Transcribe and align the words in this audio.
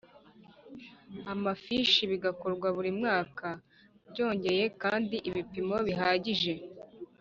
amafishi 1.33 2.01
bigakorwa 2.11 2.67
buri 2.75 2.91
mwaka 2.99 3.47
Byongeye 4.09 4.63
kandi 4.81 5.15
ibipimo 5.29 5.75
bihagije 5.87 6.53